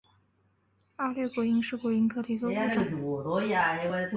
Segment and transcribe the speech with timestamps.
[0.95, 2.47] 二裂果蝇是果蝇科的一个
[2.97, 3.39] 物种。